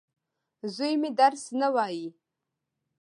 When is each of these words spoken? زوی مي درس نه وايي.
زوی 0.75 0.93
مي 1.01 1.09
درس 1.19 1.43
نه 1.59 1.67
وايي. 1.75 2.07